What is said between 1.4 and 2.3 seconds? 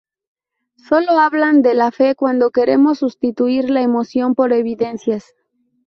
de la fe